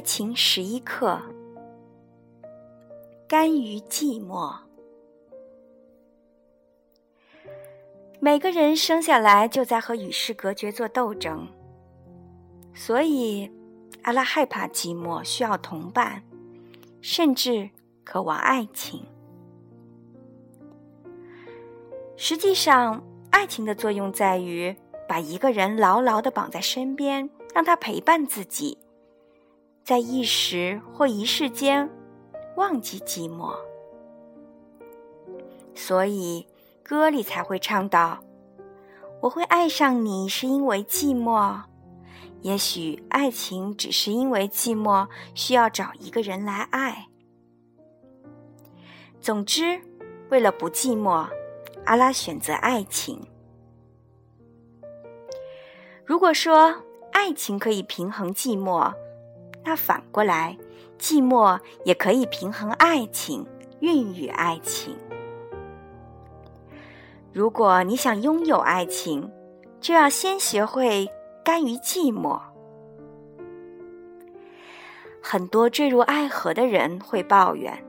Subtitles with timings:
[0.00, 1.20] 爱情十一课：
[3.28, 4.56] 甘于寂寞。
[8.18, 11.46] 每个人生下来就在和与世隔绝做斗争，
[12.72, 13.52] 所以
[14.00, 16.22] 阿拉害怕寂寞，需要同伴，
[17.02, 17.68] 甚至
[18.02, 19.04] 渴望爱情。
[22.16, 24.74] 实际上，爱情的作用在于
[25.06, 28.78] 把一个人牢牢的绑在身边，让他陪伴自己。
[29.84, 31.90] 在一时或一世间，
[32.56, 33.54] 忘记寂寞，
[35.74, 36.46] 所以
[36.82, 38.22] 歌里才会唱到
[39.20, 41.62] ：“我会爱上你，是因为寂寞。
[42.42, 47.08] 也许爱情只是因为寂寞，需要找一个人来爱。
[49.20, 49.80] 总之，
[50.30, 51.28] 为了不寂寞，
[51.84, 53.20] 阿拉选择爱情。
[56.06, 56.74] 如果说
[57.12, 58.92] 爱情可以平衡寂寞，
[59.64, 60.56] 那反过来，
[60.98, 63.46] 寂寞也可以平衡爱情，
[63.80, 64.96] 孕育爱情。
[67.32, 69.30] 如果你想拥有爱情，
[69.80, 71.08] 就要先学会
[71.44, 72.40] 甘于寂寞。
[75.22, 77.84] 很多坠入爱河的人会抱怨：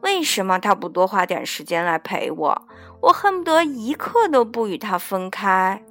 [0.00, 2.62] 为什么他不多花点时间来陪我？
[3.02, 5.84] 我恨不得一刻都不与他分开。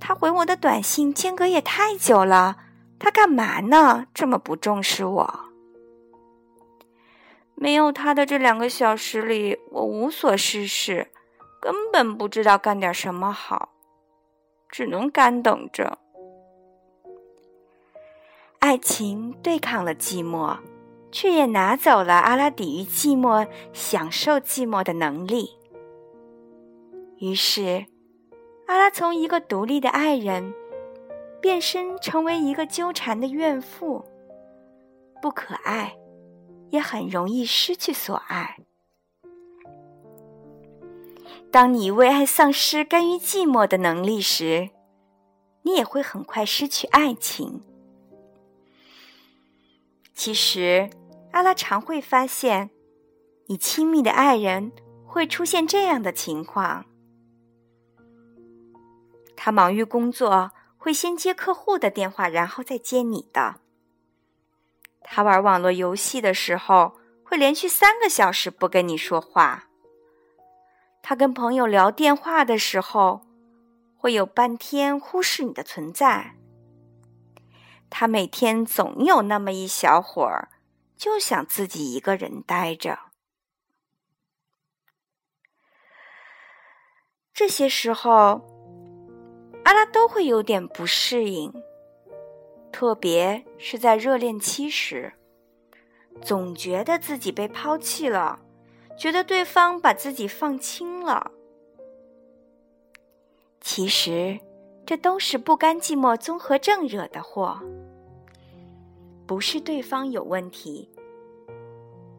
[0.00, 2.56] 他回我的短信间隔也太久了，
[2.98, 4.06] 他干嘛呢？
[4.14, 5.40] 这么不重视我？
[7.54, 11.10] 没有他的这两个小时里，我无所事事，
[11.60, 13.70] 根本不知道干点什么好，
[14.68, 15.98] 只能干等着。
[18.60, 20.56] 爱情对抗了寂寞，
[21.10, 25.50] 却也拿走了阿拉抵御寂寞、享受寂寞的能力。
[27.18, 27.86] 于是。
[28.68, 30.54] 阿拉从一个独立的爱人，
[31.40, 34.04] 变身成为一个纠缠的怨妇，
[35.22, 35.96] 不可爱，
[36.68, 38.58] 也很容易失去所爱。
[41.50, 44.68] 当你为爱丧失甘于寂寞的能力时，
[45.62, 47.62] 你也会很快失去爱情。
[50.14, 50.90] 其实，
[51.32, 52.68] 阿拉常会发现，
[53.46, 54.72] 你亲密的爱人
[55.06, 56.84] 会出现这样的情况。
[59.40, 63.60] 他忙于工作，会先接客户的电话，然后再接你的。
[65.00, 69.68] 他玩网络游戏的时候，会连续三个小时不跟你说话。
[71.02, 73.24] 他跟朋友聊电话的时候，
[73.96, 76.34] 会有半天忽视你的存在。
[77.88, 80.48] 他每天总有那么一小会儿，
[80.96, 82.98] 就想自己一个人待着。
[87.32, 88.57] 这些时候。
[89.68, 91.52] 阿拉都会有点不适应，
[92.72, 95.12] 特别是在热恋期时，
[96.22, 98.40] 总觉得自己被抛弃了，
[98.96, 101.30] 觉得对方把自己放轻了。
[103.60, 104.40] 其实，
[104.86, 107.60] 这都是不甘寂寞综合症惹的祸，
[109.26, 110.88] 不是对方有问题，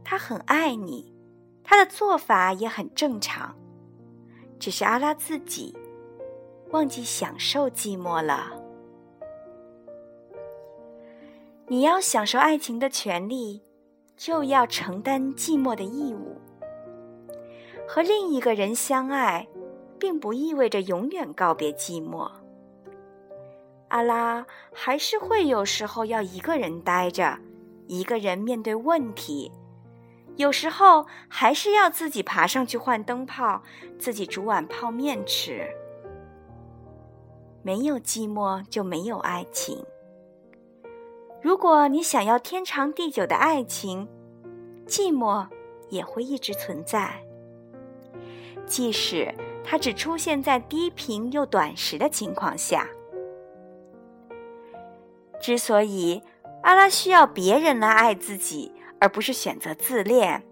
[0.03, 1.11] 他很爱你，
[1.63, 3.57] 他的做法也很正常，
[4.59, 5.75] 只是阿拉自己。
[6.72, 8.52] 忘记享受寂寞了。
[11.68, 13.63] 你要享受爱情的权利，
[14.16, 16.40] 就要承担寂寞的义务。
[17.88, 19.47] 和另一个人相爱，
[19.97, 22.29] 并不意味着永远告别寂寞。
[23.88, 27.40] 阿拉还是会有时候要一个人待着，
[27.88, 29.52] 一个人面对问题。
[30.35, 33.63] 有时候还是要自己爬上去换灯泡，
[33.97, 35.68] 自己煮碗泡面吃。
[37.62, 39.86] 没有寂寞就没有爱情。
[41.42, 44.08] 如果你想要天长地久的爱情，
[44.86, 45.47] 寂寞
[45.90, 47.23] 也会一直存在，
[48.66, 49.34] 即使
[49.64, 52.88] 它只出现在低频又短时的情况下。
[55.41, 56.22] 之所以
[56.64, 60.44] 阿拉需要别人来爱自己，而不是选择自恋，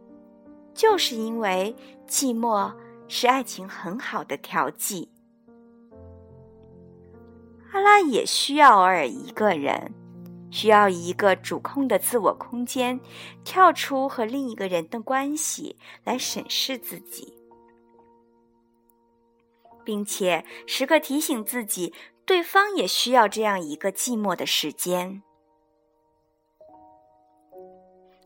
[0.74, 1.76] 就是因为
[2.08, 2.72] 寂寞
[3.10, 5.12] 是爱情很好的调剂。
[7.78, 9.94] 阿拉也需要偶尔一个人，
[10.50, 13.00] 需要一个主控的自我空间，
[13.44, 17.32] 跳出和另一个人的关系来审视自己，
[19.84, 21.94] 并且时刻提醒自己，
[22.26, 25.22] 对方也需要这样一个寂寞的时间。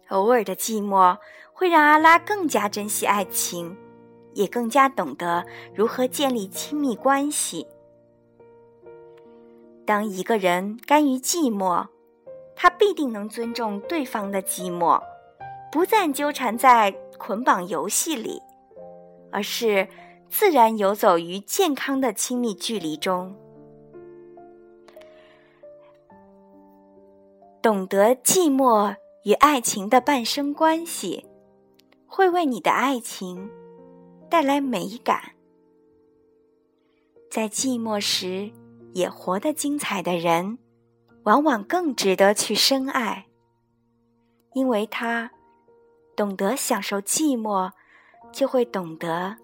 [0.07, 1.17] 偶尔的寂寞
[1.51, 3.75] 会让阿拉更加珍惜爱情，
[4.33, 5.45] 也更加懂得
[5.75, 7.67] 如何建立亲密关系。
[9.91, 11.85] 当一个人甘于寂寞，
[12.55, 15.03] 他必定能尊重对方的寂寞，
[15.69, 18.41] 不再纠缠在捆绑游戏里，
[19.33, 19.89] 而是
[20.29, 23.35] 自然游走于健康的亲密距离中。
[27.61, 28.95] 懂得寂寞
[29.25, 31.25] 与爱情的伴生关系，
[32.07, 33.49] 会为你的爱情
[34.29, 35.33] 带来美感。
[37.29, 38.53] 在寂寞时。
[38.93, 40.57] 也活得精彩的人，
[41.23, 43.27] 往往更值得去深爱，
[44.53, 45.31] 因为他
[46.15, 47.71] 懂得享受寂寞，
[48.31, 49.37] 就会懂得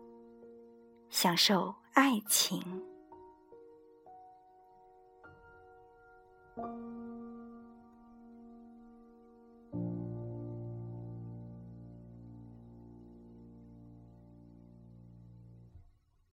[1.10, 2.84] 享受爱情。